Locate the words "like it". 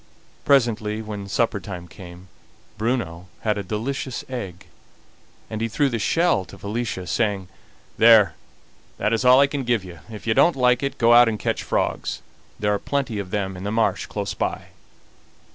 10.55-10.97